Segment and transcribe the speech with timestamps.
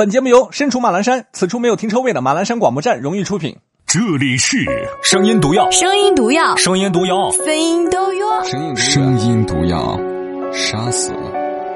[0.00, 3.54] 本节目由身处马栏山，此处没有停车位的马栏山广播站荣誉出品。
[3.84, 4.56] 这里是
[5.02, 8.42] 声音毒药，声音毒药，声音毒药，声音毒药。
[8.42, 10.00] 声音声音毒药，
[10.54, 11.12] 杀死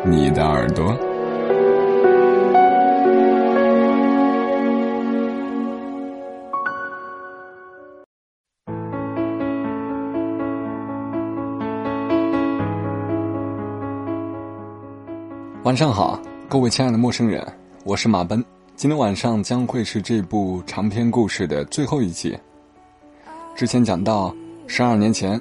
[0.07, 0.97] 你的耳朵。
[15.65, 16.19] 晚上好，
[16.49, 17.47] 各位亲爱的陌生人，
[17.87, 18.43] 我是马奔。
[18.77, 22.35] 今天晚上将会是这部长篇故事的最后一集。
[23.55, 24.35] 之前讲到，
[24.67, 25.39] 十二年前，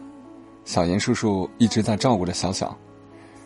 [0.66, 2.78] 小严叔叔一直在照顾着小小。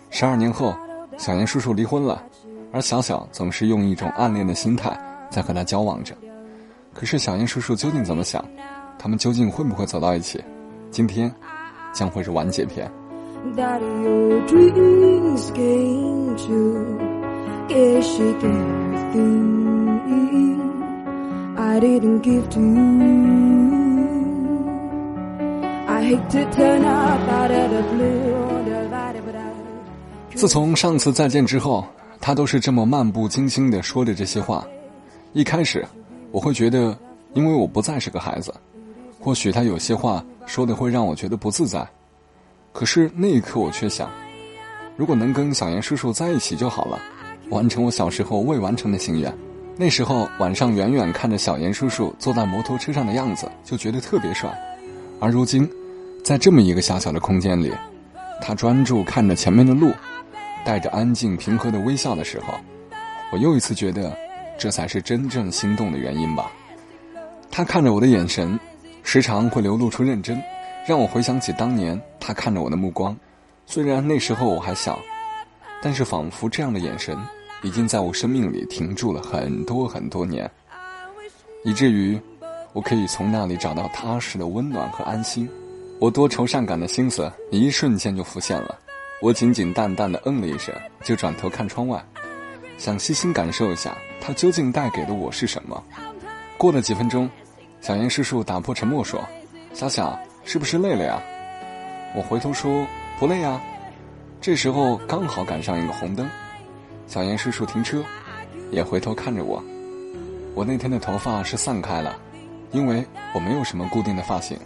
[0.10, 0.76] 十二年后，
[1.16, 2.24] 小严叔叔离婚了，
[2.72, 6.16] 而小小总是用一种暗恋的心态在和他交往着。
[6.92, 8.44] 可是小严叔叔究竟怎么想？
[8.98, 10.44] 他们究竟会不会走到一起？
[10.90, 11.32] 今天
[11.94, 12.92] 将会是完结篇。
[13.56, 17.17] that your dreams came true.
[17.68, 18.50] Guess you gave
[19.14, 20.72] everything
[21.58, 22.78] I didn't give to you.
[25.86, 29.52] I hate to turn up out of the blue, divided, but I.
[30.34, 31.86] 自从上次再见之后，
[32.22, 34.66] 他都是这么漫不经心的说着这些话。
[35.34, 35.86] 一开始，
[36.32, 36.98] 我会觉得，
[37.34, 38.54] 因为我不再是个孩子，
[39.20, 41.86] 或许他有些话说的会让我觉得不自在。
[42.72, 44.10] 可是那一刻，我却想，
[44.96, 46.98] 如果能跟小严叔叔在一起就好了，
[47.50, 49.34] 完成我小时候未完成的心愿。
[49.76, 54.50] 那时候晚上远远看着小严叔叔坐在摩托车上的样子，就觉得特别帅。
[55.20, 55.70] 而如今，
[56.24, 57.72] 在这么一个狭小的空间里，
[58.42, 59.94] 他专注看着前面的路，
[60.66, 62.54] 带着安静平和的微笑的时候，
[63.32, 64.18] 我又一次觉得，
[64.58, 66.52] 这才是真正心动的原因吧。
[67.52, 68.60] 他看着我的眼神，
[69.04, 70.42] 时常会流露出认真。
[70.88, 73.16] 让我回想起当年他看着我的目光，
[73.66, 74.98] 虽然那时候我还小，
[75.82, 77.18] 但是仿佛这样的眼神
[77.64, 80.50] 已经在我生命里停住了很多很多年，
[81.64, 82.20] 以至于
[82.74, 85.50] 我可以从那里找到踏实的温暖和安心。
[86.00, 88.78] 我多愁善感的心思一瞬间就浮现了，
[89.22, 90.74] 我仅仅淡淡的嗯了一声，
[91.04, 92.04] 就转头看窗外，
[92.78, 95.84] 想细心感受一下它究竟带给的我是什么。
[96.58, 97.30] 过了几分钟，
[97.82, 99.24] 小严叔叔打破沉默说
[99.74, 100.18] ：“小小。”
[100.50, 101.22] 是不是累了呀？
[102.16, 102.88] 我回头说
[103.20, 103.62] 不累啊。
[104.40, 106.26] 这时候刚好赶上一个红灯，
[107.08, 108.04] 小严叔叔停车，
[108.70, 109.64] 也回头看着我。
[110.54, 112.20] 我那天的头发是散开了，
[112.72, 114.60] 因为我没有什么固定的发型，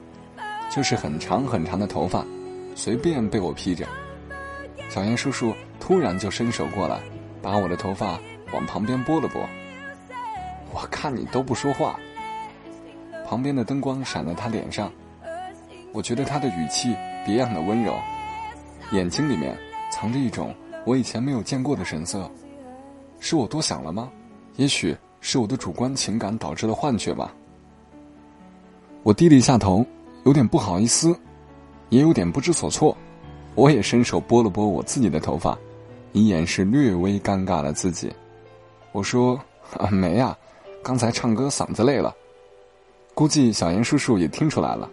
[0.72, 2.26] 就是很长很长的头发，
[2.76, 3.88] 随便被我披着。
[4.90, 7.00] 小严叔叔突然就伸手过来，
[7.42, 8.20] 把我的头发
[8.52, 9.48] 往旁边拨了拨。
[10.74, 12.00] 我看你都不说话。
[13.28, 14.92] 旁边的灯光闪在他脸上。
[15.94, 18.00] 我觉得他的语气别样的温柔，
[18.92, 19.58] 眼睛里面
[19.92, 20.56] 藏着一种
[20.86, 22.30] 我以前没有见过的神色，
[23.20, 24.10] 是我多想了吗？
[24.58, 27.34] 也许是我的主观情感导致的幻觉吧。
[29.04, 29.86] 我低了一下头，
[30.26, 31.16] 有点不好意思，
[31.90, 32.96] 也有点不知所措。
[33.56, 35.58] 我也伸手拨了拨我自己的头发，
[36.14, 38.12] 以掩饰略微尴尬的自己。
[38.92, 39.40] 我说
[39.78, 40.38] ：“啊，没呀，
[40.84, 42.16] 刚才唱歌嗓子累了。”
[43.14, 44.90] 估计小严叔叔也听出来了。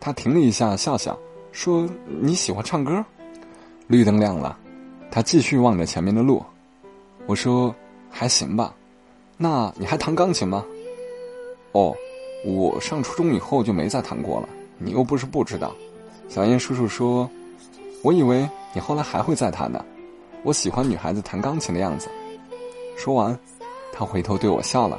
[0.00, 1.16] 他停了一下，笑笑，
[1.52, 1.88] 说
[2.20, 3.04] ：“你喜欢唱歌？”
[3.86, 4.58] 绿灯亮了，
[5.12, 6.42] 他继续望着前面的路。
[7.26, 7.72] 我说
[8.10, 8.74] ：“还行吧。”
[9.36, 10.64] 那你还弹钢琴吗？
[11.72, 11.94] 哦，
[12.46, 14.48] 我上初中以后就没再弹过了。
[14.78, 15.74] 你又不是不知道。
[16.30, 17.28] 小燕叔叔说
[18.02, 19.84] ：“我以为你后来还会再弹呢。”
[20.44, 22.08] 我喜欢女孩子弹钢琴的样子。
[22.96, 23.38] 说完，
[23.92, 24.98] 他回头对我笑了。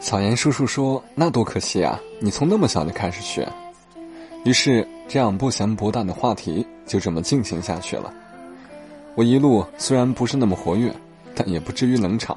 [0.00, 2.00] 小严叔叔说：“那多可惜啊！
[2.20, 3.48] 你从那么小就开始学。”
[4.44, 8.12] 于是，这样不咸不淡的话题就这么进行下去了。
[9.14, 10.94] 我一路虽然不是那么活跃，
[11.34, 12.36] 但也不至于冷场。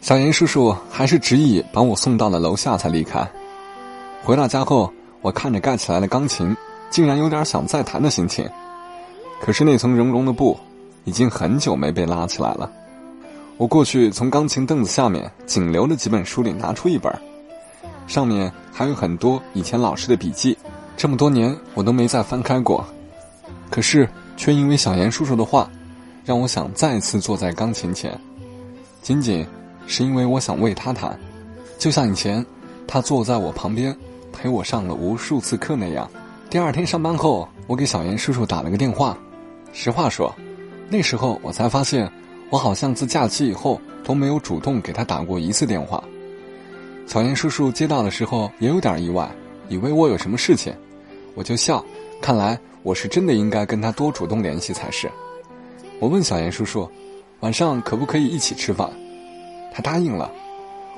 [0.00, 3.26] 小严叔叔还是执意把我送到了楼下才离开。
[4.22, 6.56] 回到家后，我看着盖起来的钢琴，
[6.90, 8.48] 竟然有点想再弹的心情。
[9.40, 10.58] 可是那层绒绒的布，
[11.04, 12.70] 已经很久没被拉起来了。
[13.58, 17.12] 我过去从钢琴凳子下面仅留的几本书里拿出一本，
[18.06, 20.56] 上面还有很多以前老师的笔记。
[20.96, 22.84] 这么多年，我都没再翻开过，
[23.70, 25.70] 可是却因为小严叔叔的话，
[26.26, 28.12] 让我想再次坐在钢琴前，
[29.00, 29.46] 仅仅
[29.86, 31.16] 是因为我想为他弹，
[31.78, 32.44] 就像以前
[32.84, 33.96] 他坐在我旁边
[34.32, 36.10] 陪我上了无数次课那样。
[36.50, 39.16] 第二天上班后，我给小严叔叔打了个电话，
[39.72, 40.34] 实话说，
[40.88, 42.10] 那时候我才发现，
[42.50, 46.02] 我好像自假期以后都没有主动给他打过一次电话。
[47.06, 49.30] 小严叔叔接到的时候也有点意外，
[49.68, 50.74] 以为我有什么事情。
[51.36, 51.84] 我就笑，
[52.20, 55.08] 看来我是真的应该跟他多主动联系才是。
[55.98, 56.88] 我问小严叔叔，
[57.40, 58.90] 晚上可不可以一起吃饭？
[59.72, 60.30] 他答应了。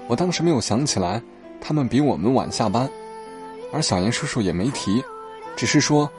[0.09, 1.23] 我当时没有想起来，
[1.61, 2.89] 他们比我们晚下班，
[3.73, 5.03] 而小严叔叔也没提，
[5.57, 6.11] 只是说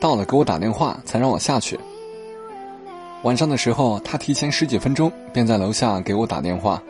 [0.00, 1.78] 到了给我打电话才让我下去。
[3.24, 6.80] 晚上的时候，他提前十几分钟便在楼下给我打电话，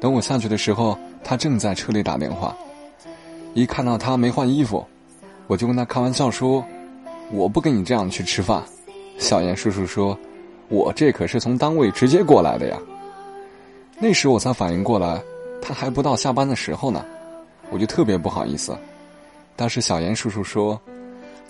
[0.00, 2.56] 等我下去的时候，他正在车里打电话。
[3.54, 4.84] 一看到他没换衣服，
[5.46, 6.64] 我就跟他开玩笑说
[7.30, 8.62] ：“我不跟你这样去吃饭。”
[9.18, 10.18] 小严叔叔说
[10.70, 12.78] ：“我这可是从单位直接过来的呀。”
[14.00, 15.20] 那时我才反应过来。
[15.62, 17.04] 他还不到下班的时候呢，
[17.68, 18.74] 我就特别不好意思。
[19.56, 20.80] 当时小严叔叔说：“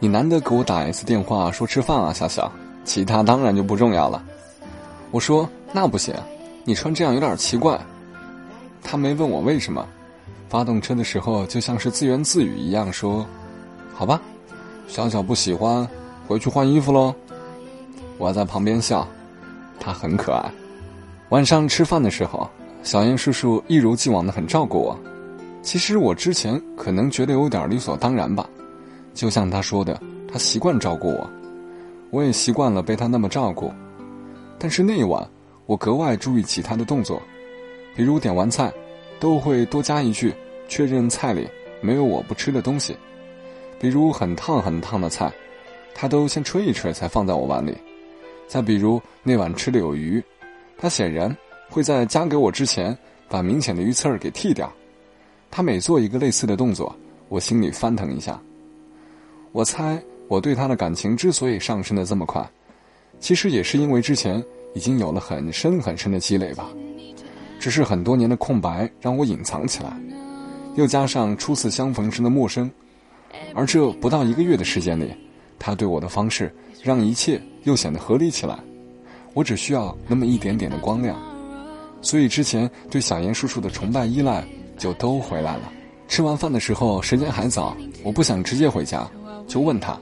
[0.00, 2.50] 你难得给我打一次电话，说吃饭啊，小小，
[2.84, 4.20] 其他当然就不重要了。”
[5.12, 6.12] 我说：“那不行，
[6.64, 7.81] 你穿这样有点奇怪。”
[8.82, 9.87] 他没问我为什么，
[10.49, 13.25] 发动车的时候就像是自言自语一样说
[13.94, 14.20] ：“好吧，
[14.88, 15.88] 小小不喜欢，
[16.26, 17.14] 回去换衣服喽。”
[18.20, 19.08] 我在旁边笑，
[19.81, 20.52] 他很可爱。
[21.31, 22.49] 晚上吃饭的时候。
[22.82, 24.99] 小燕叔叔一如既往的很照顾我，
[25.61, 28.49] 其实我之前可能觉得有点理所当然吧，
[29.12, 31.31] 就像他说的，他习惯照顾我，
[32.08, 33.70] 我也习惯了被他那么照顾。
[34.58, 35.28] 但是那一晚，
[35.66, 37.23] 我格外注意起他的动作，
[37.94, 38.73] 比如点完菜，
[39.20, 40.34] 都会多加一句
[40.66, 41.46] 确认菜里
[41.82, 42.94] 没有我不吃的东西；
[43.78, 45.31] 比如很烫很烫的菜，
[45.94, 47.75] 他都先吹一吹才放在我碗里；
[48.50, 50.20] 再比如那晚吃的有鱼，
[50.76, 51.35] 他显然。
[51.69, 52.99] 会在夹给我之前，
[53.29, 54.69] 把明显的鱼刺儿给剃掉。
[55.52, 56.93] 他每做一个类似的动作，
[57.29, 58.43] 我心里翻腾一下。
[59.52, 62.44] 我猜我对他的感情之所以上升的这么快，
[63.20, 64.44] 其实也是因为之前
[64.75, 66.69] 已经有了很深很深的积累吧。
[67.61, 69.97] 只是很多年的空白让我隐藏起来，
[70.75, 72.69] 又加上初次相逢时的陌生，
[73.55, 75.14] 而这不到一个月的时间里，
[75.56, 76.52] 他对我的方式
[76.82, 78.59] 让一切又显得合理起来。
[79.35, 81.17] 我只需要那么一点点的光亮。
[82.03, 84.45] 所以之前对小严叔叔的崇拜依赖
[84.79, 85.73] 就都回来了。
[86.09, 89.09] 吃完饭的时候时间还早，我不想直接回家，
[89.47, 89.97] 就问他：“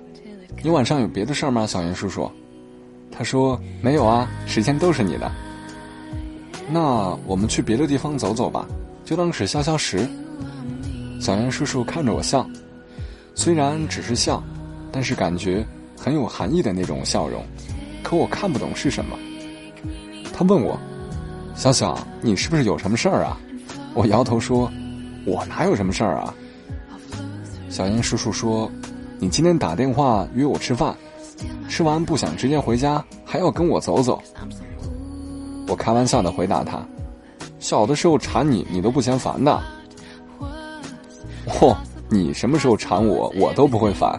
[0.62, 2.30] 你晚上有别的事儿吗？”小严叔叔，
[3.10, 5.30] 他说：“没有啊，时间都是你的。”
[6.70, 8.66] 那我们去别的地方走走吧，
[9.04, 10.08] 就当是消消食。
[11.20, 12.48] 小严叔叔看着我笑，
[13.34, 14.42] 虽然只是笑，
[14.92, 15.66] 但是感觉
[16.08, 17.44] 很有含义的那种笑容，
[18.02, 19.14] 可我看不懂是什么。
[20.32, 20.80] 他问我。
[21.54, 23.38] 小小，你是不是有什么事儿啊？
[23.92, 24.72] 我摇头说
[25.26, 26.32] ：“我哪有什么事儿啊。”
[27.68, 28.70] 小燕叔叔说
[29.20, 30.96] ：“你今天打电话约我吃饭，
[31.68, 34.22] 吃完不想直接回家，还要跟我走走。”
[35.68, 36.82] 我开玩笑的回答他
[37.60, 39.60] ：“小的时候缠你，你都不嫌烦的。
[41.46, 41.76] ”嚯，
[42.08, 44.18] 你什么时候缠我，我都不会烦，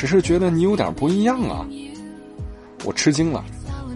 [0.00, 1.66] 只是觉得你有点不一样啊。
[2.86, 3.44] 我吃惊了，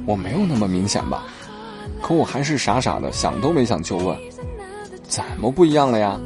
[0.04, 1.22] 我没有那么明显吧？
[2.02, 4.14] 可我还是傻傻的，想都没想就问
[5.08, 6.20] ：“怎么不一样了呀？”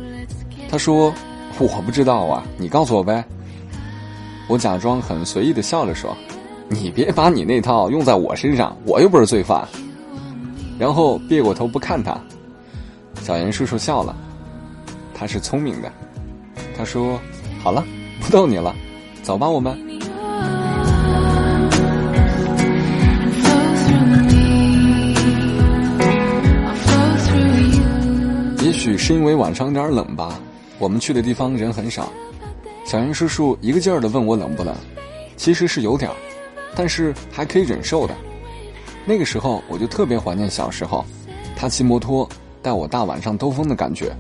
[0.69, 1.15] 他说
[1.61, 3.25] ：“我不知道啊，你告诉我呗。”
[4.51, 6.13] 我假装很随意的笑着说
[6.69, 9.65] ：“你别把你那套用在我身上，我又不是罪犯。”
[10.77, 12.21] 然后别过头不看他。
[13.23, 14.17] 小严叔叔笑了，
[15.15, 15.93] 他是聪明的。
[16.77, 17.17] 他说
[17.63, 17.87] ：“好了，
[18.21, 18.75] 不逗你了，
[19.29, 19.77] 走吧，我们。”
[28.65, 30.41] 也许是因为晚上有点冷吧，
[30.79, 32.11] 我们去的地方人很少。
[32.87, 34.75] 小云叔叔一个劲儿的问我冷不冷，
[35.37, 36.17] 其实是有点儿，
[36.75, 38.15] 但是还可以忍受的。
[39.05, 41.05] 那个时候我就特别怀念小时候，
[41.55, 42.27] 他骑摩托
[42.63, 44.11] 带我大晚上兜风的感觉。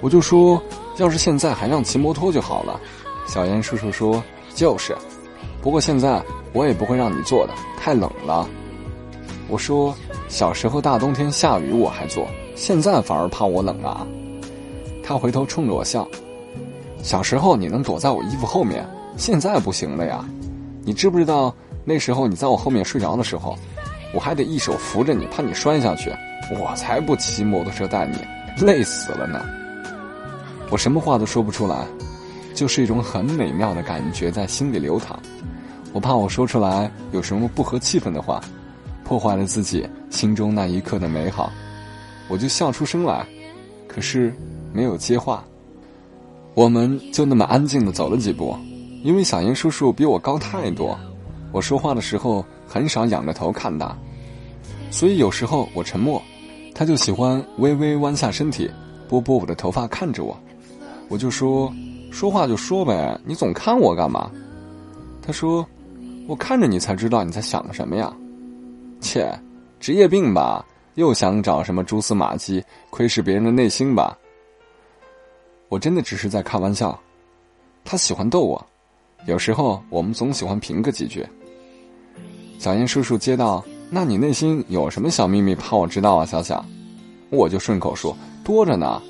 [0.00, 0.60] 我就说，
[0.96, 2.80] 要是现在还让骑摩托就好了。
[3.26, 4.22] 小严叔叔说，
[4.54, 4.96] 就是，
[5.60, 8.48] 不过现在我也不会让你坐的，太冷了。
[9.48, 9.94] 我说，
[10.28, 12.26] 小时候大冬天下雨我还坐。
[12.54, 14.06] 现在反而怕我冷啊！
[15.04, 16.08] 他回头冲着我笑。
[17.02, 18.84] 小时候你能躲在我衣服后面，
[19.16, 20.24] 现在不行了呀！
[20.82, 21.54] 你知不知道
[21.84, 23.56] 那时候你在我后面睡着的时候，
[24.14, 26.10] 我还得一手扶着你，怕你摔下去。
[26.58, 28.16] 我才不骑摩托车带你，
[28.64, 29.44] 累死了呢！
[30.70, 31.84] 我什么话都说不出来，
[32.56, 35.20] 就是一种很美妙的感觉在心里流淌。
[35.92, 38.40] 我怕我说出来有什么不合气氛的话，
[39.04, 41.52] 破坏了自己心中那一刻的美好。
[42.28, 43.26] 我就笑出声来，
[43.86, 44.34] 可是
[44.72, 45.44] 没有接话。
[46.54, 48.56] 我们就那么安静的走了几步，
[49.02, 50.98] 因为小严叔叔比我高太多，
[51.52, 53.94] 我说话的时候很少仰着头看他，
[54.90, 56.20] 所以有时候我沉默，
[56.74, 58.70] 他就喜欢微微弯下身体，
[59.08, 60.34] 拨拨我的头发看着我。
[61.08, 61.72] 我就说，
[62.16, 64.30] 说话就说呗，你总看我干嘛？
[65.20, 65.66] 他说，
[66.26, 68.10] 我看着你才知道你在想什么呀。
[69.02, 69.38] 切，
[69.78, 70.64] 职业病吧。
[70.94, 74.16] 又想找什么蛛丝马迹窥视别人的内心吧？
[75.68, 76.98] 我真的只是在开玩笑。
[77.84, 78.66] 他喜欢逗我，
[79.26, 81.22] 有时候我们总喜欢评个几句。
[82.58, 86.24] 小燕叔叔接到，那你内心有什么小秘密怕我知道啊？
[86.24, 86.64] 小小，
[87.28, 89.02] 我就顺口说多着呢。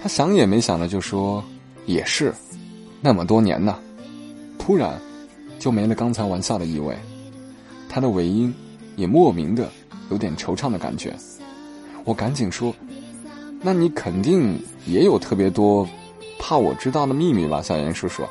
[0.00, 1.42] 他想也没想的就说
[1.86, 2.32] 也是，
[3.00, 3.78] 那么多年呢，
[4.58, 5.00] 突然
[5.58, 6.96] 就没了刚才玩笑的意味，
[7.88, 8.54] 他的尾音
[8.96, 9.68] 也莫名的
[10.10, 11.14] 有点惆怅的感觉。
[12.04, 12.74] 我赶紧说，
[13.60, 15.88] 那你肯定也有特别多
[16.38, 18.22] 怕我知道的秘密吧，小严叔叔。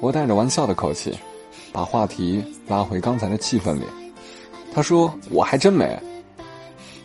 [0.00, 1.14] 我带着玩笑的口气。
[1.74, 3.86] 把话题拉回刚才的气氛里，
[4.74, 5.98] 他说：“我还真没。”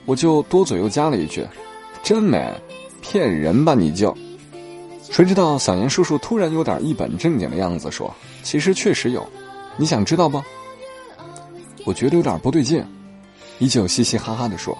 [0.05, 1.47] 我就多嘴又加了一句
[2.03, 2.53] ：“真没，
[3.01, 4.13] 骗人吧你就。”
[5.09, 9.25] 谁知道小严叔叔突然有点一本正经的样子说：“其实确实有，
[9.77, 10.41] 你想知道不？”
[11.85, 12.85] 我觉得有点不对劲，
[13.59, 14.77] 依旧嘻嘻哈哈的说：“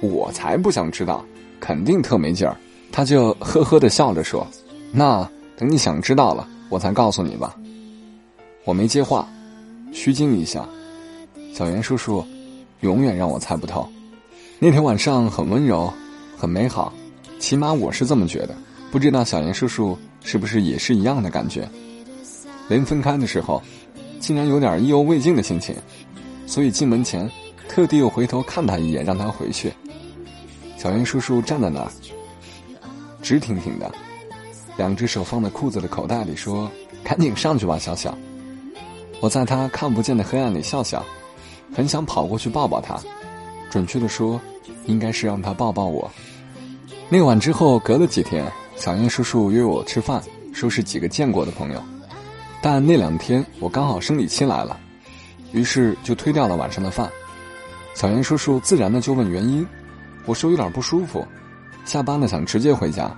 [0.00, 1.24] 我才不想知道，
[1.60, 2.56] 肯定特没劲儿。”
[2.90, 4.46] 他就呵呵的笑着说
[4.90, 7.54] ：“那等你想知道了，我才告诉你吧。”
[8.64, 9.28] 我没接话，
[9.92, 10.66] 虚惊一下。
[11.54, 12.24] 小袁叔叔，
[12.80, 13.88] 永远让我猜不透。
[14.58, 15.92] 那天晚上很温柔，
[16.36, 16.92] 很美好，
[17.38, 18.56] 起码我是这么觉得。
[18.90, 21.68] 不知道小严叔叔是不是也是一样的感觉？
[22.68, 23.62] 临分开的时候，
[24.20, 25.74] 竟然有点意犹未尽的心情，
[26.46, 27.30] 所以进门前
[27.68, 29.72] 特地又回头看他一眼，让他回去。
[30.76, 31.90] 小严叔叔站在那儿，
[33.20, 33.90] 直挺挺的，
[34.76, 36.70] 两只手放在裤子的口袋里，说
[37.02, 38.16] ：“赶紧上去吧，小小。”
[39.20, 41.04] 我在他看不见的黑暗里笑笑，
[41.74, 42.98] 很想跑过去抱抱他，
[43.70, 44.40] 准确的说，
[44.86, 46.10] 应该是让他抱抱我。
[47.08, 48.44] 那晚之后，隔了几天，
[48.78, 50.22] 小燕叔叔约我吃饭，
[50.54, 51.82] 说是几个见过的朋友，
[52.62, 54.78] 但那两天我刚好生理期来了，
[55.52, 57.10] 于是就推掉了晚上的饭。
[57.94, 59.66] 小燕叔叔自然的就问原因，
[60.26, 61.26] 我说有点不舒服，
[61.84, 63.10] 下班了想直接回家。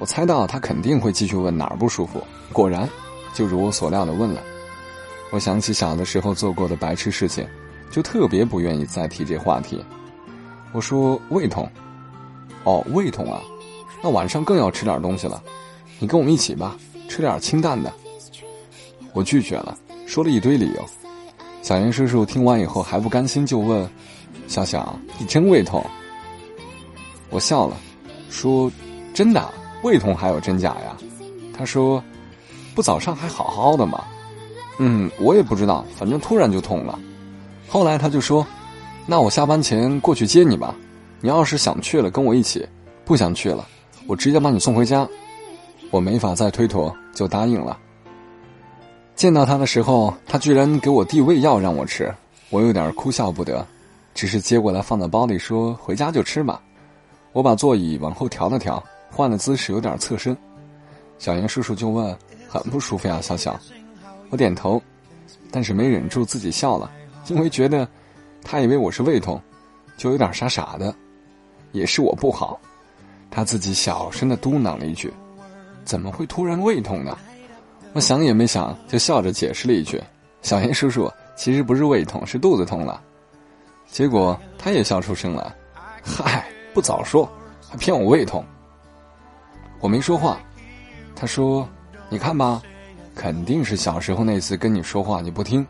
[0.00, 2.20] 我猜到他肯定会继续问哪儿不舒服，
[2.52, 2.88] 果然，
[3.32, 4.42] 就如我所料的问了。
[5.30, 7.46] 我想起小的时候做过的白痴事情，
[7.92, 9.82] 就特别不愿意再提这话题。
[10.72, 11.70] 我说胃痛，
[12.64, 13.40] 哦，胃痛啊，
[14.04, 15.42] 那晚上更要吃点东西了。
[15.98, 16.76] 你跟我们一起吧，
[17.08, 17.90] 吃点清淡的。
[19.14, 20.84] 我拒绝了，说了一堆理由。
[21.62, 23.88] 小袁叔叔听完以后还不甘心，就问
[24.46, 25.82] ：“小小，你真胃痛？”
[27.32, 27.78] 我笑了，
[28.28, 28.70] 说
[29.14, 29.50] ：“真的，
[29.82, 30.94] 胃痛还有真假呀？”
[31.56, 32.04] 他说
[32.76, 34.04] ：“不早上还好好的吗？”
[34.78, 36.98] 嗯，我也不知道，反正突然就痛了。
[37.66, 38.46] 后来他就说
[39.08, 40.74] ：“那我下班前过去接你吧。
[41.22, 42.60] 你要是想去了，跟我一起；
[43.06, 43.66] 不想去了，
[44.06, 45.08] 我直接把你送回家。”
[45.90, 47.78] 我没法再推脱，就答应了。
[49.14, 52.12] 见到他的时候，他居然给我递胃药让我吃，
[52.50, 53.64] 我有点哭笑不得，
[54.12, 56.60] 只是接过来放在包里说：“回家就吃吧。”
[57.32, 60.36] 我把座椅往后调了调，换了姿势，有点侧身。
[61.18, 62.16] 小严叔叔就问
[62.48, 63.56] ：“很不舒服呀，小小？”
[64.30, 64.82] 我点头，
[65.52, 66.90] 但是没忍住自己笑了，
[67.28, 67.88] 因为觉得
[68.42, 69.40] 他以为我是胃痛，
[69.96, 70.92] 就有点傻傻的。
[71.70, 72.58] 也是我不好，
[73.34, 75.12] 他自己小声的嘟囔了一句
[75.84, 77.18] ：“怎么会突然胃痛呢？”
[77.92, 80.00] 我想也没想，就笑着解释了一句
[80.40, 83.02] ：“小严叔叔，其实不是胃痛，是肚子痛了。”
[83.90, 85.52] 结果他也笑出声来
[86.00, 87.28] ：“嗨，不早说，
[87.68, 88.44] 还骗我胃痛。”
[89.80, 90.38] 我没说话，
[91.16, 91.68] 他说
[92.08, 92.62] ：“你看吧。”
[93.16, 95.64] 肯定是小时候那次跟你说话你不听，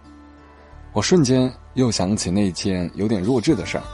[0.95, 3.85] 我瞬间又想起那件有点弱智的事儿。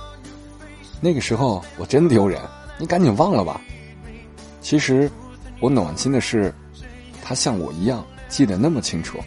[1.00, 2.40] 那个时候我真丢人，
[2.80, 3.60] 你赶紧忘了吧。
[4.62, 5.10] 其实
[5.60, 6.52] 我暖心的是，
[7.22, 9.18] 他像我一样记得那么清楚。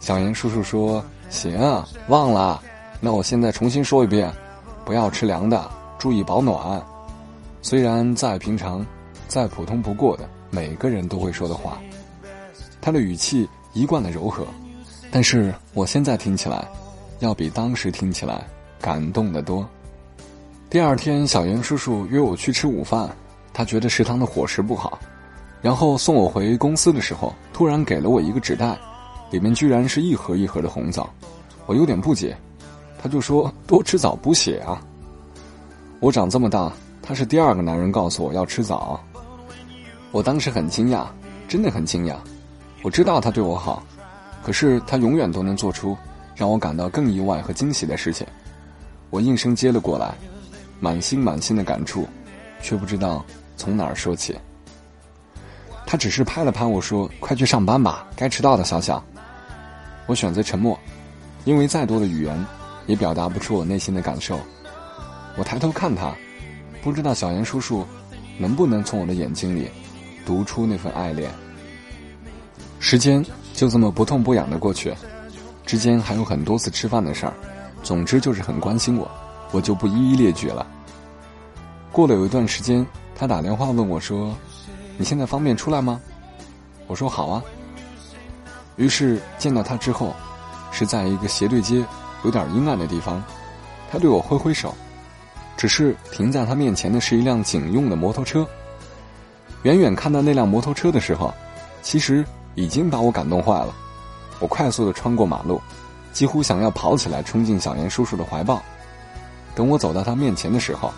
[0.00, 2.62] 小严叔叔说：“行，啊忘了，
[2.98, 4.32] 那我现在重新说一遍，
[4.86, 6.82] 不要吃凉的，注意保暖。”
[7.60, 8.84] 虽然再平常、
[9.28, 11.78] 再普通不过的每个人都会说的话。
[12.80, 14.46] 他的语气一贯的柔和，
[15.10, 16.66] 但是我现在听起来，
[17.18, 18.46] 要比当时听起来
[18.80, 19.68] 感动的多。
[20.70, 23.10] 第二天，小严叔叔约我去吃午饭，
[23.52, 25.00] 他觉得食堂的伙食不好，
[25.60, 28.78] 然后送我回公司的时候，突然给了我一个纸袋，
[29.32, 31.10] 里面居然是一盒一盒的红枣，
[31.66, 32.36] 我有点不解，
[33.02, 34.80] 他就说多吃枣补血啊。
[35.98, 36.72] 我长这么大，
[37.02, 39.00] 他是第二个男人告诉我要吃枣，
[40.12, 41.04] 我当时很惊讶，
[41.48, 42.14] 真的很惊讶。
[42.84, 43.82] 我知道他对我好，
[44.40, 45.98] 可是他永远都能做出
[46.36, 48.24] 让我感到更意外和惊喜的事情。
[49.10, 50.14] 我应声接了过来，
[50.80, 52.08] 满心满心的感触，
[52.60, 53.24] 却不知道
[53.56, 54.36] 从哪儿说起。
[55.86, 59.02] 他只是拍了拍我说：“快去上班吧，该迟到的，小小。”
[60.06, 60.78] 我选择沉默，
[61.44, 62.46] 因为再多的语言
[62.86, 64.40] 也表达不出我内心的感受。
[65.36, 66.12] 我抬头看他，
[66.82, 67.86] 不知道小严叔叔
[68.38, 69.68] 能不能从我的眼睛里
[70.24, 71.30] 读出那份爱恋？
[72.78, 74.94] 时间就这么不痛不痒的过去，
[75.66, 77.34] 之间还有很多次吃饭的事儿，
[77.82, 79.10] 总之就是很关心我，
[79.52, 80.66] 我就不一一列举了。
[81.92, 84.34] 过了有一段时间，他打电话问我说
[84.96, 86.00] ：“你现在方便出来吗？”
[86.86, 87.42] 我说：“好啊。”
[88.76, 90.14] 于是见到他之后，
[90.70, 91.84] 是在一个斜对街、
[92.24, 93.22] 有点阴暗的地方，
[93.90, 94.74] 他对我挥挥手，
[95.56, 98.46] 只是停在他面前的是一辆警用的摩托车。
[99.62, 101.32] 远远看到那辆摩托车的时候，
[101.82, 102.24] 其实。
[102.56, 103.72] 已经把我感动坏了，
[104.40, 105.62] 我快速的穿过马路，
[106.12, 108.60] 几乎想要跑起来冲进小严叔叔的怀抱。
[109.54, 110.92] 等我走到他面前的时候，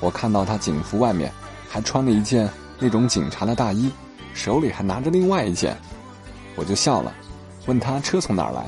[0.00, 1.32] 我看到他警服外面
[1.68, 3.90] 还穿了一件那种警察的大衣，
[4.34, 5.76] 手里还拿着另外一件，
[6.56, 7.12] 我就笑了，
[7.66, 8.64] 问他车从哪儿来。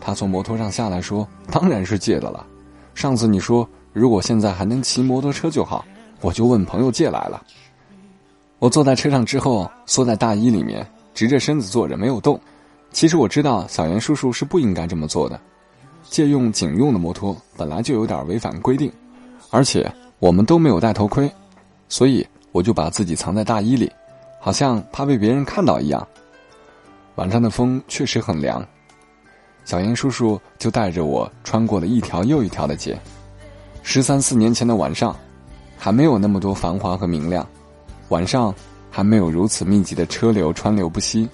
[0.00, 2.46] 他从摩托上下来说：“当然是借的了。
[2.94, 5.84] 上次你说如果现在还能骑摩托车就好，
[6.20, 7.42] 我就问朋友借来了。”
[8.58, 10.86] 我坐在车上之后，缩在大衣里面。
[11.14, 12.40] 直着身子坐着没有动，
[12.92, 15.40] 其实我知道小严叔叔是不应该这么做的。
[16.08, 18.92] 借用警用的摩托本来就有点违反规定，
[19.50, 21.30] 而且我们都没有戴头盔，
[21.88, 23.90] 所以我就把自己藏在大衣里，
[24.40, 26.06] 好像怕被别人看到一样。
[27.16, 28.66] 晚上的风确实很凉，
[29.64, 32.98] 小严叔叔就带着我穿过了一条又一条的街。
[33.82, 35.16] 十三四年前的晚上，
[35.76, 37.46] 还没有那么多繁华和明亮，
[38.08, 38.54] 晚上。
[38.90, 41.28] 还没有如此密集的车流川流不息，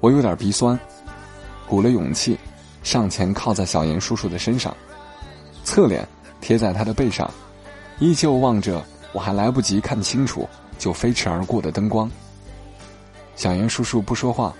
[0.00, 0.76] 我有点鼻酸，
[1.68, 2.36] 鼓了勇气，
[2.86, 4.72] 上前靠在小严叔叔的身上，
[5.64, 6.06] 侧脸
[6.40, 7.28] 贴在他的背上，
[7.98, 8.80] 依旧望着
[9.12, 12.08] 我还来不及看清楚就飞驰而过的灯光。
[13.34, 14.54] 小严叔叔不说话，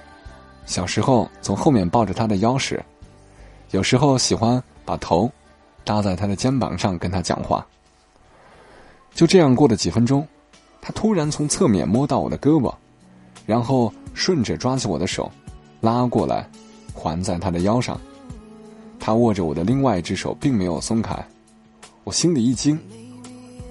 [0.66, 2.84] 小时候从后面抱着他的腰时，
[3.70, 5.30] 有时候喜欢把头
[5.84, 7.64] 搭在他的肩膀上跟他讲话。
[9.14, 10.26] 就这样过了几分钟。
[10.80, 12.74] 他突然从侧面摸到我的胳膊，
[13.46, 15.30] 然后顺着抓起我的手，
[15.80, 16.44] 拉过来，
[16.92, 18.00] 环在他的腰上。
[18.98, 21.16] 他握着我的另外一只手，并没有松开。
[22.04, 22.78] 我心里一惊，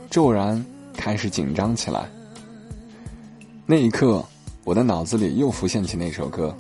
[0.10, 2.10] 骤然开始紧张起来。
[3.66, 4.24] 那一刻，
[4.64, 6.56] 我的脑子里又浮现起那首歌，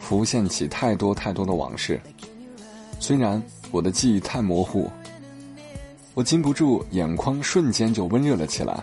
[0.00, 2.00] 浮现起太多太多的往事。
[3.00, 4.90] 虽然我的记忆太模糊，
[6.14, 8.82] 我禁不住眼眶瞬间就温热了起来。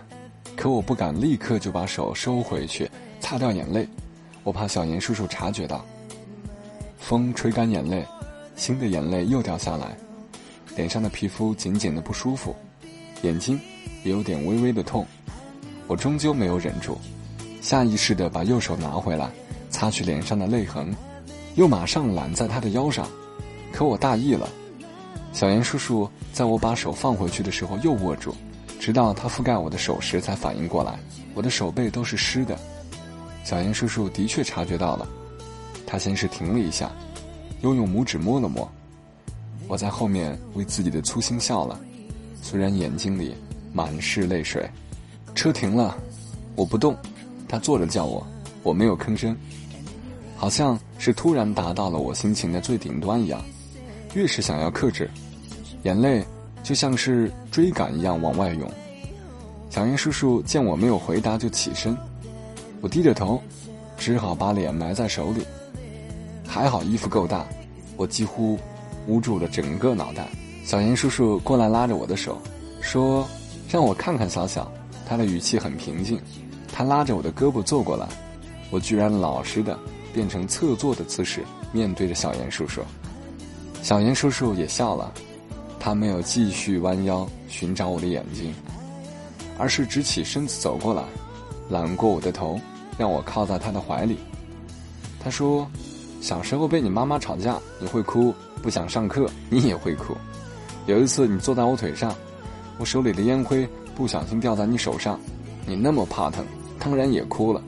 [0.55, 3.87] 可我不敢立刻就把手收回去，擦掉眼泪，
[4.43, 5.83] 我怕小严叔叔察觉到。
[6.99, 8.05] 风吹干眼泪，
[8.55, 9.97] 新的眼泪又掉下来，
[10.75, 12.55] 脸上的皮肤紧紧的不舒服，
[13.21, 13.59] 眼睛
[14.03, 15.05] 也有点微微的痛。
[15.87, 16.97] 我终究没有忍住，
[17.61, 19.29] 下意识的把右手拿回来，
[19.69, 20.95] 擦去脸上的泪痕，
[21.55, 23.07] 又马上揽在他的腰上。
[23.71, 24.47] 可我大意了，
[25.33, 28.35] 小严叔叔在我把手放回去的时候又握住。
[28.79, 30.99] 直到他覆盖我的手时，才反应过来，
[31.33, 32.57] 我的手背都是湿的。
[33.43, 35.07] 小严叔叔的确察觉到了，
[35.85, 36.91] 他先是停了一下，
[37.63, 38.71] 又用拇指摸了摸。
[39.67, 41.79] 我在后面为自己的粗心笑了，
[42.41, 43.33] 虽然眼睛里
[43.73, 44.69] 满是泪水。
[45.33, 45.97] 车停了，
[46.55, 46.95] 我不动，
[47.47, 48.23] 他坐着叫我，
[48.61, 49.35] 我没有吭声，
[50.37, 53.43] 好像是突然达到了我心情的最顶端一样。
[54.13, 55.09] 越是想要克制，
[55.81, 56.23] 眼泪。
[56.63, 58.71] 就像是追赶一样往外涌。
[59.69, 61.93] 小严叔叔见我没有回答，就起身。
[62.79, 63.37] 我低着头，
[63.97, 65.45] 只好把脸埋在手里。
[66.47, 67.45] 还好衣服够大，
[67.97, 68.59] 我几乎
[69.07, 70.27] 捂住了整个脑袋。
[70.63, 72.41] 小严叔叔过来拉着我的手，
[72.81, 73.27] 说
[73.69, 74.71] ：“让我看看小小。”
[75.05, 76.19] 他的语气很平静。
[76.71, 78.07] 他拉着我的胳膊坐过来，
[78.71, 79.77] 我居然老实的
[80.13, 82.81] 变成侧坐的姿势，面对着小严叔叔。
[83.81, 85.13] 小严叔叔也笑了。
[85.79, 88.53] 他没有继续弯腰寻找我的眼睛，
[89.57, 91.03] 而是直起身子走过来，
[91.69, 92.57] 揽过我的头，
[92.97, 94.17] 让我靠在他的怀里。
[95.19, 95.69] 他说
[96.23, 100.15] ：“小时候被你妈妈吵架，你会哭；不想上课，你也会哭。
[100.85, 102.15] 有一次你坐在我腿上，
[102.77, 105.19] 我手里的烟灰不小心掉在你手上，
[105.65, 106.45] 你那么怕疼，
[106.79, 107.61] 当然也哭了，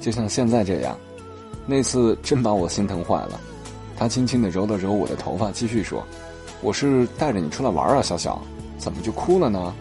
[0.00, 0.96] 就像现在这样。
[1.66, 3.40] 那次真把我心疼坏了。”
[3.98, 6.00] 他轻轻地揉了揉我的头发，继续说。
[6.62, 8.40] 我是带着你出来玩啊，小小，
[8.78, 9.74] 怎么就哭了呢？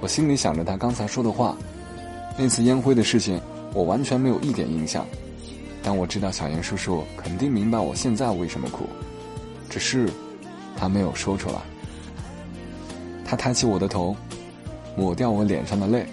[0.00, 1.56] 我心里想着他刚才说的话，
[2.36, 3.40] 那次烟灰的事情，
[3.74, 5.06] 我完全没有一点印象。
[5.88, 8.84] 但我知道小严叔叔肯定明白我现在为什么哭，
[9.70, 10.06] 只是
[10.76, 11.54] 他没有说出来。
[13.24, 14.14] 他抬起我的头，
[14.98, 16.06] 抹掉我脸上的泪。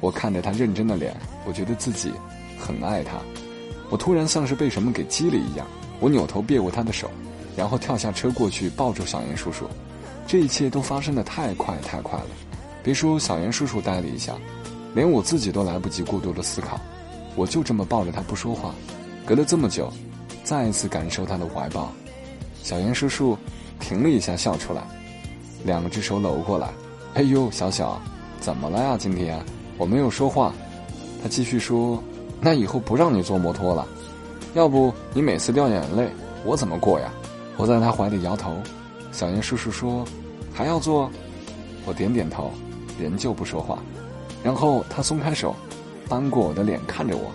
[0.00, 1.14] 我看着他认真的脸，
[1.44, 2.10] 我觉得自己
[2.58, 3.18] 很爱他。
[3.90, 5.66] 我突然像是被什么给激了一样，
[6.00, 7.10] 我扭头别过他的手。
[7.54, 9.68] 然后跳下车过去抱住小严叔叔，
[10.26, 12.30] 这一切都发生的太快太快了。
[12.82, 14.32] 别说小严叔叔呆了一下，
[14.94, 16.80] 连我自己都来不及过多的思考，
[17.36, 18.74] 我就这么抱着他不说话。
[19.28, 19.92] 隔了这么久，
[20.42, 21.92] 再一次感受他的怀抱，
[22.62, 23.36] 小严叔叔
[23.78, 24.80] 停了一下，笑出来，
[25.66, 26.70] 两只手搂过来。
[27.12, 28.00] 哎呦，小小，
[28.40, 28.96] 怎么了呀？
[28.98, 29.38] 今天
[29.76, 30.50] 我没有说话。
[31.22, 32.02] 他继续说
[32.40, 33.86] ：“那以后不让你坐摩托了，
[34.54, 36.08] 要不你每次掉眼泪，
[36.46, 37.12] 我怎么过呀？”
[37.58, 38.56] 我在他怀里摇头。
[39.12, 40.06] 小严叔叔说
[40.54, 41.10] ：“还要坐？”
[41.84, 42.50] 我点点头，
[42.98, 43.78] 仍旧不说话。
[44.42, 45.54] 然后他松开手，
[46.08, 47.30] 扳过我的脸看着我，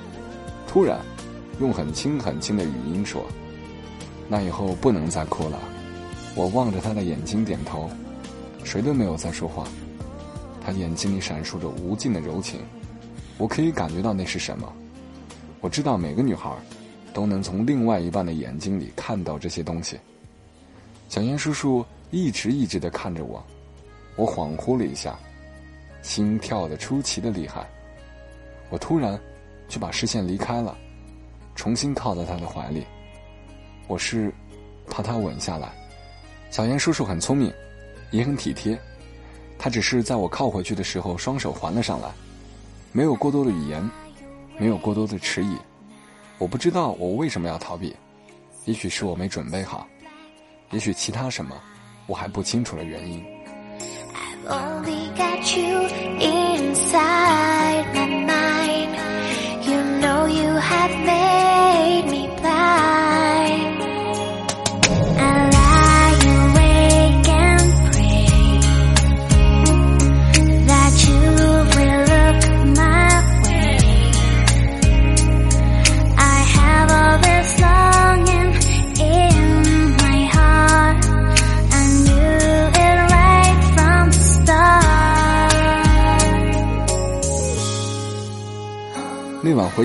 [0.68, 0.98] 突然，
[1.60, 3.26] 用很轻很轻的语音说
[4.28, 5.60] ：“那以后不能再哭了。”
[6.36, 7.90] 我望着他的眼睛点头，
[8.64, 9.68] 谁都没有再说话。
[10.66, 12.60] 他眼睛里闪烁着无尽的柔情，
[13.38, 14.72] 我可以感觉到那是什么。
[15.62, 16.52] 我知道每个女孩，
[17.14, 20.00] 都能从另外一半的眼睛里看到这些东西。
[21.08, 23.46] 小燕叔叔一直一直的看着我，
[24.16, 25.16] 我恍惚了一下。
[26.02, 27.66] 心跳的出奇的厉害，
[28.70, 29.18] 我突然
[29.70, 30.78] 就把视线离开了，
[31.56, 32.86] 重新靠在他的怀里。
[33.88, 34.34] 我是
[34.90, 35.72] 怕他吻下来。
[36.50, 37.52] 小严叔叔很聪明，
[38.12, 38.80] 也很体贴，
[39.58, 42.10] 他只是在我靠回去的时候双手环了上来，
[42.92, 43.90] 没有过多的语言，
[44.58, 45.58] 没有过多的迟疑。
[46.38, 47.96] 我不知道我为什么要逃避，
[48.66, 49.88] 也许是我没准备好，
[50.72, 51.56] 也许其他什么，
[52.08, 53.24] 我还不清楚的原因。
[54.48, 55.88] only got you
[56.20, 58.23] inside my
[60.58, 63.03] have made me blind.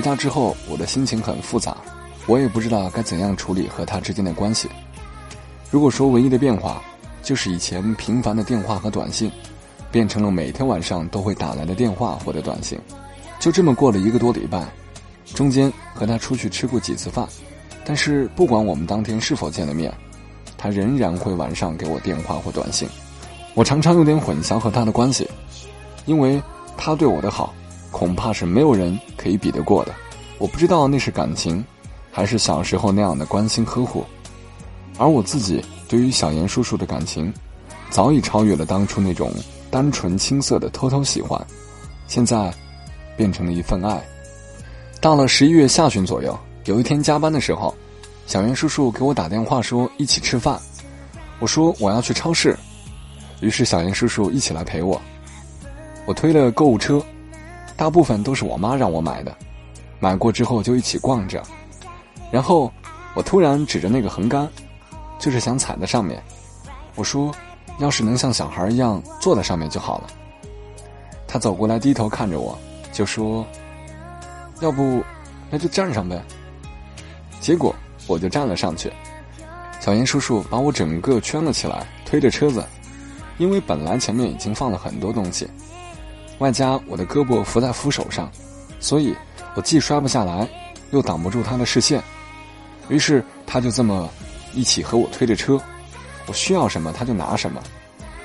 [0.09, 1.77] 那之后，我的心情很复杂，
[2.25, 4.67] 我也不知道该怎样处理和他之间的关系。
[5.69, 6.81] 如果说唯一的变化，
[7.21, 9.31] 就是以前频繁的电话和短信，
[9.91, 12.75] 变成了每天晚上都会打来的电话或者短信，
[13.39, 14.65] 就这么过了一个多礼拜。
[15.35, 17.27] 中间和他出去吃过几次饭，
[17.85, 19.93] 但是不管我们当天是否见了面，
[20.57, 22.89] 他仍然会晚上给我电话或短信。
[23.53, 25.29] 我常常有点混淆和他的关系，
[26.07, 26.41] 因为
[26.75, 27.53] 他对我的好，
[27.91, 29.93] 恐怕是没有人可以比得过的。
[30.37, 31.63] 我不知道那是感情，
[32.11, 34.05] 还是小时候那样的关心呵护。
[34.97, 37.33] 而我自己对于小严叔叔的感情，
[37.89, 39.31] 早已超越了当初那种
[39.71, 41.41] 单纯青涩的偷偷喜欢，
[42.07, 42.53] 现在
[43.15, 44.01] 变成了一份爱。
[45.01, 47.73] 到了十一月下旬左右，有一天加班的时候，
[48.27, 50.59] 小严叔叔给我打电话说一起吃饭。
[51.39, 52.57] 我说我要去超市，
[53.39, 55.01] 于是小严叔叔一起来陪我。
[56.05, 57.01] 我推了购物车，
[57.79, 59.33] 大部分都是我妈让我买的，
[60.01, 61.41] 买过之后就一起逛着。
[62.29, 62.69] 然后
[63.13, 64.45] 我突然指着那个横杆，
[65.17, 66.21] 就是想踩在上面。
[66.95, 67.33] 我说，
[67.79, 70.07] 要是能像小孩一样坐在上面就好了。
[71.25, 72.59] 他走过来低头看着我，
[72.91, 73.47] 就说。
[74.59, 75.01] 要不，
[75.49, 76.21] 那就站上呗。
[77.39, 77.73] 结果
[78.07, 78.91] 我就站了上去，
[79.79, 82.61] 小严叔叔把我整个圈了起来，推着车子。
[83.37, 85.49] 因为本来前面已经放了很多东西，
[86.39, 88.29] 外加我的胳膊扶在扶手上，
[88.79, 89.15] 所以
[89.55, 90.47] 我既摔不下来，
[90.91, 92.01] 又挡不住他的视线。
[92.87, 94.09] 于是他就这么
[94.53, 95.59] 一起和我推着车，
[96.25, 97.61] 我需要什么他就拿什么。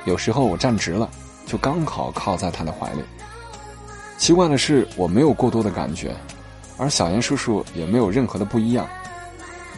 [0.05, 1.09] 有时候我站直了，
[1.47, 3.03] 就刚好靠在他的怀里。
[4.17, 6.15] 奇怪的是，我没有过多的感觉，
[6.79, 8.89] 而小严叔叔也没有任何的不一样。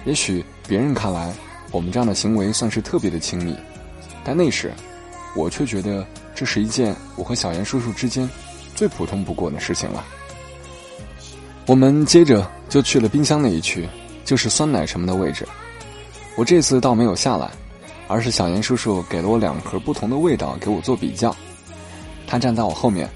[0.05, 1.33] 也许别人看来，
[1.73, 3.57] 我们这样的行为算是特别的亲密，
[4.23, 4.73] 但那时，
[5.35, 8.29] 我却觉得这是一件我和小严叔叔之间
[8.77, 10.05] 最普通不过的事情了。
[11.67, 13.89] 我们接着就去了冰箱那一区，
[14.25, 15.49] 就是酸奶什么的位置。
[16.37, 17.51] 我这次倒没有下来，
[18.07, 21.35] 而是小严叔叔给了我两盒不同的味道给我做比较。
[22.27, 23.09] 他站在我后面。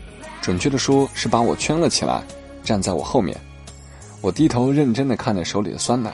[0.42, 2.24] 准确的说，是把我圈了起来，
[2.64, 3.38] 站在我后面。
[4.22, 6.11] 我低头认真的看着手里的酸奶，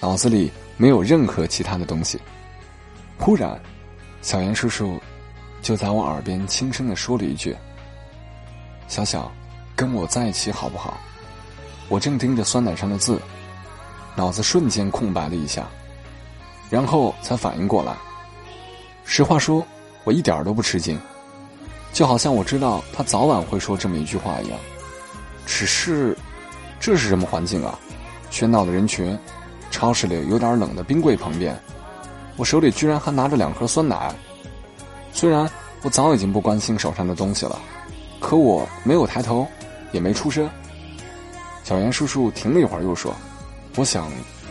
[0.00, 2.20] 脑子里没有任何其他的东西。
[3.16, 3.58] 忽然，
[4.20, 5.00] 小严叔叔
[5.60, 7.56] 就在我耳边轻声的说了一句
[8.88, 9.30] ：“小小，
[9.76, 10.98] 跟我在一起好不好？”
[11.88, 13.20] 我正盯着酸奶上的字，
[14.14, 15.66] 脑子瞬间空白了一下，
[16.68, 17.96] 然后才反应过来。
[19.04, 19.66] 实话说，
[20.04, 21.00] 我一点都不吃惊。
[21.92, 24.58] 就好像我知道他早晚会说这么一句话一样，
[25.46, 26.16] 只是，
[26.78, 27.78] 这是什么环境啊？
[28.30, 29.18] 喧闹的人群，
[29.70, 31.58] 超市里有点冷的冰柜旁边，
[32.36, 34.14] 我手里居然还拿着两盒酸奶。
[35.18, 35.50] 虽然
[35.82, 37.58] 我早已经不关心手上的东西了，
[38.20, 39.44] 可我没有抬头，
[39.90, 40.48] 也没出声。
[41.64, 43.12] 小严叔叔停了一会儿，又说
[43.74, 44.08] ：“我想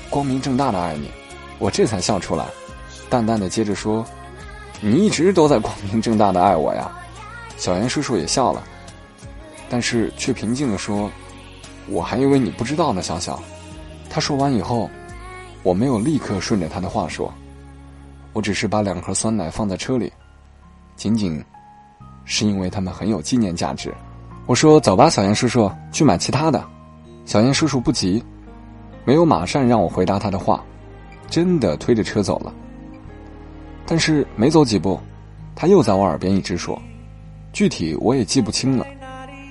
[0.09, 1.09] 光明正大的爱你。”
[1.57, 2.43] 我这才笑出来，
[3.09, 4.05] 淡淡的接着说
[4.83, 6.91] ：“你一直都在光明正大的爱我呀。”
[7.55, 8.61] 小严叔叔也笑了，
[9.69, 11.09] 但是却平静的说
[11.87, 13.41] ：“我还以为你不知道呢，小小。”
[14.11, 14.89] 他说完以后，
[15.63, 17.33] 我没有立刻顺着他的话说，
[18.33, 20.11] 我只是把两盒酸奶放在车里，
[20.97, 21.41] 仅仅
[22.25, 23.93] 是因为他们很有纪念价值。
[24.47, 26.61] 我说：“走吧，小严叔叔，去买其他的。”
[27.23, 28.23] 小严叔叔不急，
[29.05, 30.63] 没有马上让我回答他的话，
[31.29, 32.53] 真的推着车走了。
[33.85, 34.99] 但是没走几步，
[35.55, 36.81] 他又在我耳边一直说。
[37.53, 38.85] 具体我也记不清了，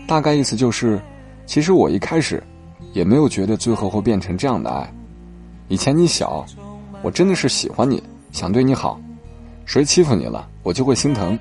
[0.06, 1.00] 大概意思就是，
[1.46, 2.42] 其实我一开始
[2.92, 4.92] 也没有觉得最后会变成这样的爱。
[5.68, 6.46] 以前你小，
[7.02, 9.00] 我真的是喜欢你，想对你好，
[9.66, 11.38] 谁欺负你了，我就会心疼。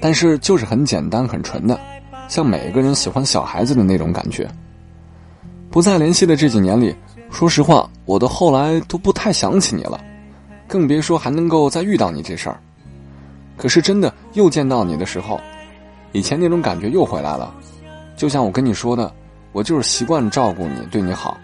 [0.00, 1.78] 但是就是很简单、很纯的，
[2.26, 4.50] 像每个人喜欢小孩子的那种感觉。
[5.70, 6.94] 不再联系的这几年里，
[7.30, 10.02] 说实话，我都后来都不太想起你了，
[10.66, 12.58] 更别说还能够再遇到你这事儿。
[13.56, 15.38] 可是真的又见到你的时候。
[16.12, 17.54] 以前那种感觉又回来了，
[18.16, 19.10] 就像我跟你说的，
[19.52, 21.38] 我就是习惯照顾你，对你好。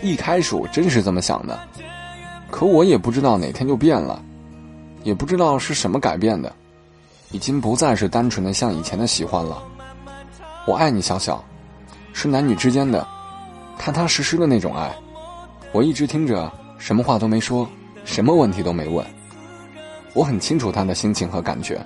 [0.00, 1.58] 一开始我真是这么想的，
[2.50, 4.22] 可我也不知道哪天就变了，
[5.02, 6.52] 也不知道是什么改变的，
[7.30, 9.62] 已经不再是单纯的像以前的喜欢了。
[10.66, 11.42] 我爱你，小小，
[12.12, 13.06] 是男女之间的，
[13.78, 14.94] 踏踏实实的那种爱。
[15.72, 17.68] 我一直听着，什么话都没说，
[18.04, 19.06] 什么问题都没问。
[20.14, 21.80] 我很清楚他的心情和感觉，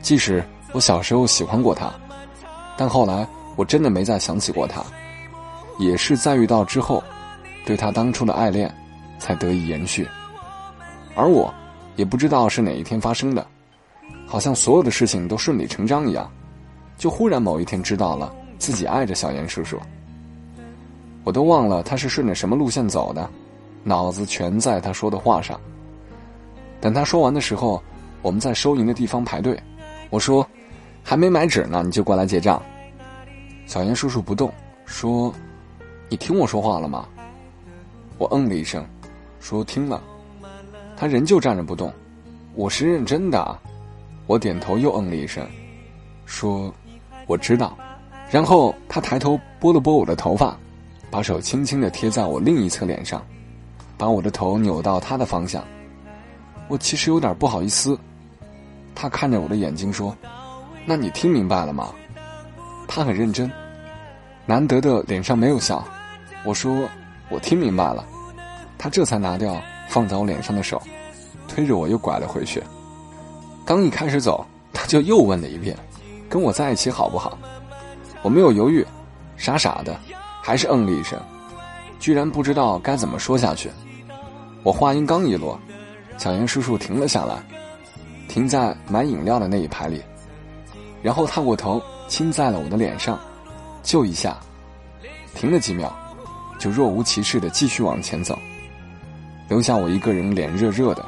[0.00, 0.44] 即使。
[0.72, 1.90] 我小时候喜欢过他，
[2.76, 4.84] 但后来我真的没再想起过他，
[5.78, 7.02] 也是在遇到之后，
[7.64, 8.70] 对他当初的爱恋
[9.18, 10.06] 才得以延续。
[11.14, 11.54] 而我，
[11.96, 13.44] 也不知道是哪一天发生的，
[14.26, 16.30] 好像所有的事情都顺理成章一样，
[16.96, 19.78] 就忽然某一天知道了自己爱着小严叔叔。
[21.24, 23.28] 我都忘了他是顺着什么路线走的，
[23.82, 25.60] 脑子全在他说的话上。
[26.80, 27.82] 等他说完的时候，
[28.22, 29.60] 我们在收银的地方排队，
[30.10, 30.46] 我说。
[31.08, 32.60] 还没买纸呢，你就过来结账。
[33.64, 34.52] 小严叔叔不动，
[34.84, 35.32] 说
[36.10, 37.06] ：“你听我说话了吗？”
[38.18, 38.84] 我嗯了一声，
[39.38, 40.02] 说：“听了。”
[40.96, 41.92] 他仍旧站着不动。
[42.54, 43.58] 我是认真的。
[44.26, 45.46] 我点头又嗯了一声，
[46.24, 46.74] 说
[47.28, 47.76] ：“我知道。”
[48.30, 50.56] 然后他抬头拨了拨我的头发，
[51.10, 53.24] 把手轻轻的贴在我另一侧脸上，
[53.96, 55.62] 把我的头扭到他的方向。
[56.66, 57.96] 我其实有点不好意思。
[58.94, 60.16] 他看着我的眼睛说。
[60.88, 61.92] 那你听明白了吗？
[62.86, 63.50] 他很认真，
[64.46, 65.84] 难得的脸上没有笑。
[66.44, 66.88] 我说
[67.28, 68.04] 我听明白了，
[68.78, 70.82] 他这才拿掉放在我脸上的手，
[71.48, 72.62] 推着我又拐了回去。
[73.64, 75.76] 刚一开始走，他就又问了一遍
[76.28, 77.36] ：“跟我在一起好不好？”
[78.22, 78.84] 我没有犹豫，
[79.36, 79.98] 傻傻的，
[80.42, 81.20] 还是嗯了一声，
[81.98, 83.70] 居然不知道该怎么说下去。
[84.62, 85.58] 我话音刚一落，
[86.18, 87.36] 小严叔叔停了下来，
[88.28, 90.02] 停在买饮料的那一排里。
[91.02, 93.18] 然后探过头亲在了我的脸上，
[93.82, 94.36] 就一下，
[95.34, 95.94] 停了几秒，
[96.58, 98.36] 就若无其事的继续往前走，
[99.48, 101.04] 留下我一个人脸热热的，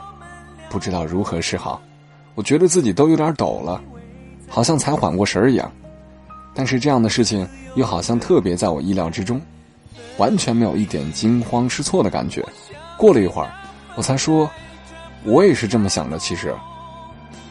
[0.68, 1.80] 不知道如何是好。
[2.34, 3.80] 我觉得自己都有点抖了，
[4.48, 5.70] 好像才缓过神儿一样。
[6.54, 9.40] 但是这样的事情又好像特别在我意料之中，
[10.16, 12.44] 完全没有一点惊慌失措的感觉。
[12.96, 13.50] 过了一会儿，
[13.96, 14.48] 我才说
[15.24, 16.54] ：“我也是这么想的。”其实，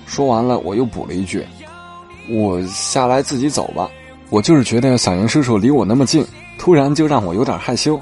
[0.06, 1.45] 说完了，我又补了一句。
[2.30, 3.89] 我下来自己走吧，
[4.30, 6.26] 我就是觉得小严叔叔离我那么近，
[6.60, 8.00] 突然就让我有点害羞。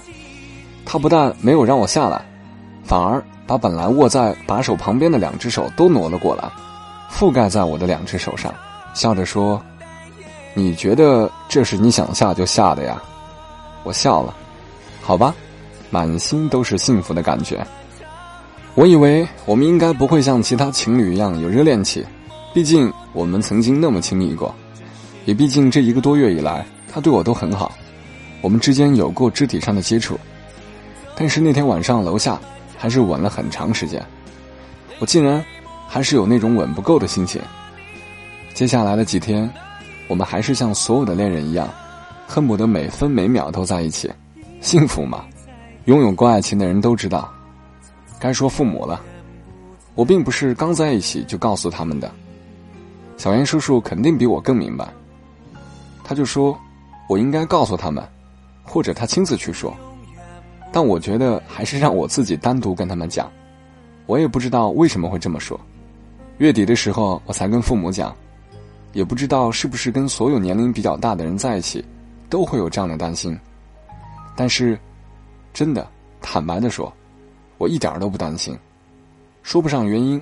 [0.83, 2.25] 他不但没有让我下来，
[2.85, 6.49] 反而把本来握在把手旁边的两只手都挪了过来，
[7.11, 8.53] 覆盖在我的两只手上，
[8.93, 9.61] 笑着说
[10.53, 13.01] ：“你觉得这是你想下就下的呀？”
[13.83, 14.33] 我笑了，
[15.01, 15.33] 好吧，
[15.89, 17.65] 满心都是幸福的感觉。
[18.73, 22.05] 我以为我们应该不会像其他情侣一样有热恋期。
[22.53, 24.53] 毕竟我们曾经那么亲密过，
[25.25, 27.71] 也毕竟这一个多月以来，他对我都很好，
[28.41, 30.19] 我们之间有过肢体上的接触，
[31.15, 32.39] 但是那天晚上楼下
[32.77, 34.03] 还是吻了很长时间，
[34.99, 35.43] 我竟然
[35.87, 37.41] 还是有那种吻不够的心情。
[38.53, 39.49] 接下来的几天，
[40.07, 41.67] 我们还是像所有的恋人一样，
[42.27, 44.11] 恨不得每分每秒都在一起，
[44.61, 45.25] 幸福吗？
[45.85, 47.31] 拥有过爱情的人都知道。
[48.19, 49.01] 该说父母了，
[49.93, 52.09] 我并不是刚在一起就告诉他们的。
[53.17, 54.87] 小严叔叔肯定比我更明白，
[56.03, 56.57] 他就说
[57.07, 58.03] ：“我应该告诉他们，
[58.63, 59.75] 或者他亲自去说。”
[60.75, 63.31] 但我觉得还是让我自己单独跟他们讲。
[64.07, 65.57] 我也不知道为什么会这么说。
[66.39, 68.13] 月底的时候，我才跟父母讲，
[68.91, 71.81] 也不知道是不是跟所有年龄比较大的人在一起，
[72.29, 73.39] 都会有这样的担心。
[74.35, 74.77] 但是，
[75.53, 75.87] 真的，
[76.21, 76.91] 坦白的说，
[77.57, 78.53] 我一点都不担心。
[79.43, 80.21] 说不上原因，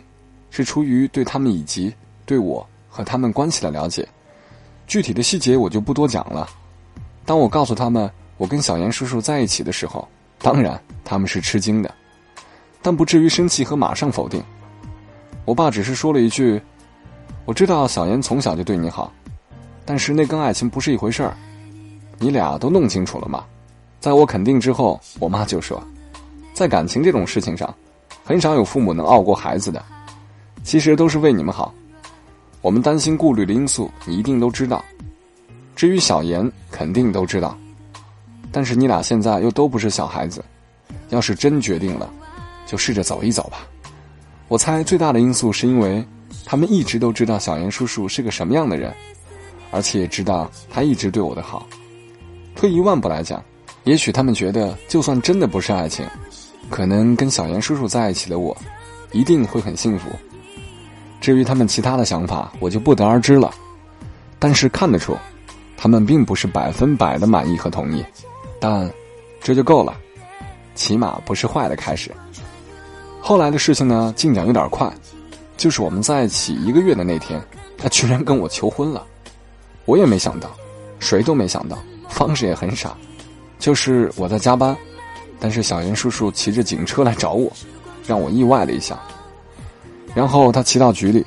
[0.52, 1.92] 是出于对他们以及
[2.28, 4.08] 对我和他们关系的了解。
[4.86, 6.48] 具体的细节我就不多讲了。
[7.26, 10.08] 当我告诉他们我跟小严叔叔在一起的时候，
[10.44, 11.92] 当然他们是吃惊的，
[12.82, 14.44] 但不至于生气和马上否定。
[15.46, 16.62] 我爸只是说了一句
[17.46, 19.12] ：“我知道小严从小就对你好，
[19.86, 21.36] 但是那跟爱情不是一回事儿。
[22.20, 23.46] 你俩都弄清楚了吗？”
[24.00, 25.82] 在我肯定之后，我妈就说
[26.54, 27.74] ：“在感情这种事情上。”
[28.26, 29.84] 很少有父母能拗过孩子的，
[30.64, 31.74] 其实都是为你们好。
[32.62, 34.82] 我们担心顾虑的因素，你一定都知道。
[35.76, 37.58] 至于小严，肯定都知道。
[38.54, 40.46] 但是你俩现在又都不是小孩子，
[41.10, 42.10] 要是真决定了，
[42.68, 43.68] 就试着走一走吧。
[44.48, 46.06] 我猜最大的因素是因为
[46.46, 48.94] 他们一直都知道小严叔叔是个什么样的人，
[49.72, 51.66] 而且也知道他一直对我的好。
[52.56, 53.44] 退一万步来讲，
[53.86, 56.06] 也许他们觉得，就算真的不是爱情。
[56.70, 58.56] 可能跟小严叔叔在一起的我，
[59.12, 60.08] 一定会很幸福。
[61.20, 63.52] 至于他们其他的想法，我就不得而知了。
[64.38, 65.18] 但是看得出，
[65.76, 68.06] 他们并不是百分百的满意和同意。
[68.64, 68.90] 但
[69.42, 69.94] 这就够了，
[70.74, 72.10] 起码不是坏的开始。
[73.20, 74.90] 后来的事情呢，进展有点快，
[75.58, 77.42] 就是我们在一起一个月的那天，
[77.78, 79.06] 他居然跟我求婚了。
[79.84, 80.50] 我也没想到，
[80.98, 82.96] 谁都没想到，方式也很傻，
[83.60, 84.74] 就是我在加班。
[85.42, 87.52] 但是小严叔叔骑着警车来找我，
[88.08, 88.98] 让我意外了一下。
[90.16, 91.26] 然后他骑到局里，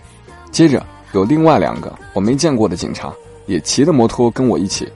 [0.51, 3.13] 接着有另外两个我没见过的警察
[3.45, 4.91] 也骑着摩托跟我一起。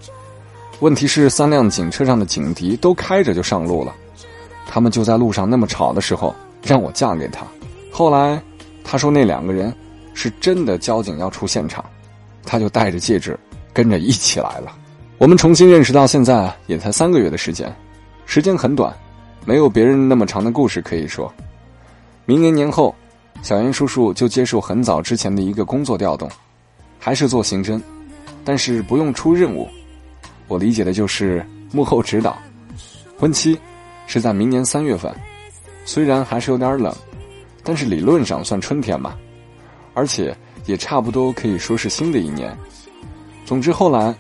[0.80, 3.94] 问题是三辆警车上的警笛都开着就上路了，
[4.66, 7.46] 他们就在路上那么吵的时候让我嫁给他。
[7.92, 8.42] 后来
[8.82, 9.74] 他说那两个人
[10.14, 11.84] 是真的交警要出现场，
[12.44, 13.38] 他就带着戒指
[13.74, 14.72] 跟着一起来了。
[15.18, 17.70] 我们重新认识到现在也才三个月的时间，
[18.24, 18.94] 时间很短。
[19.44, 21.30] 没有别人那么长的故事可以说。
[22.24, 22.94] 明年年后，
[23.42, 26.30] 小严叔叔就接受很早之前的一个工作调动，
[26.98, 27.80] 还是做刑侦，
[28.44, 29.68] 但是不用出任务。
[30.50, 32.36] 我理解的就是幕后指导。
[33.16, 33.56] 婚期
[34.08, 35.14] 是在明年三月份，
[35.84, 36.92] 虽然还是有点冷，
[37.62, 39.14] 但是理论上算春天嘛，
[39.94, 40.36] 而且
[40.66, 42.52] 也差不多可以说是新的一年。
[43.46, 44.12] 总之后来，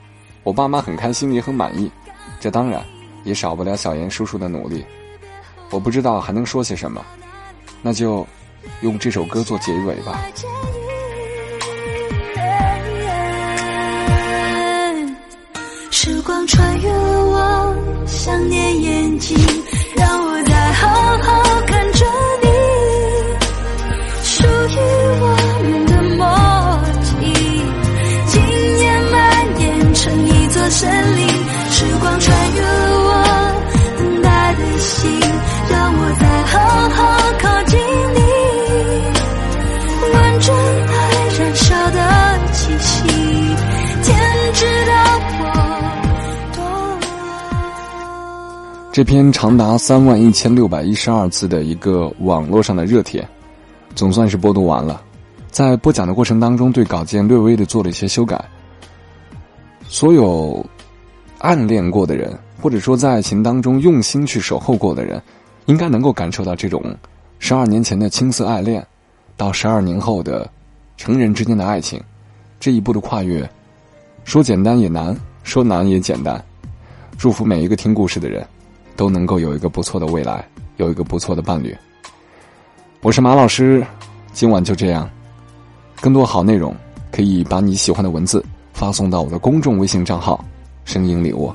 [0.44, 1.90] 我爸妈很开心也很满意，
[2.38, 2.80] 这当然
[3.24, 4.84] 也少不了小严叔叔的努力。
[5.70, 7.04] 我不知道还能说些什么，
[7.82, 8.24] 那就
[8.82, 10.22] 用这首歌做结尾吧。
[16.02, 19.36] 时光穿越了我想念眼睛，
[19.94, 22.06] 让我再好好看着
[22.40, 22.48] 你，
[24.22, 24.76] 属于
[25.20, 25.24] 我
[25.62, 26.24] 们的默
[27.02, 27.10] 契，
[28.28, 28.40] 今
[28.78, 28.82] 夜
[29.12, 31.28] 蔓延成一座森林。
[31.68, 33.10] 时光穿越了我
[33.98, 35.20] 等待的心。
[35.68, 36.58] 让我再好
[36.96, 36.98] 好
[37.38, 37.78] 靠近
[48.92, 53.26] 这篇长达三万一千六百一十二字的一个网络上的热帖，
[53.94, 55.00] 总算是播读完了。
[55.48, 58.44] 在播讲的过程当中，对稿件略微的做了一些修改。
[59.86, 60.64] 所有
[61.38, 65.22] 暗恋过的人，或者说在爱情当中用心去守候过的人。
[65.66, 66.82] 应该能够感受到这种
[67.38, 68.84] 十二年前的青涩爱恋，
[69.36, 70.50] 到十二年后的
[70.96, 72.02] 成人之间的爱情，
[72.58, 73.48] 这一步的跨越，
[74.24, 76.42] 说简单也难，说难也简单。
[77.16, 78.44] 祝福每一个听故事的人，
[79.00, 81.74] 都能够有一个不错的未来，有一个不错的伴侣。
[83.00, 83.82] 我是马老师，
[84.34, 85.08] 今晚就这样。
[86.02, 86.76] 更多好内容，
[87.10, 90.44] 可以把你喜欢的文字发送到我的公众微信账号
[90.84, 91.50] “声音礼物”。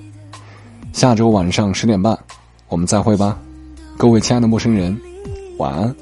[0.91, 2.17] 下周晚上十点半，
[2.67, 3.37] 我们再会吧。
[3.95, 4.99] 各位亲爱的陌生人，
[5.59, 5.95] 晚安。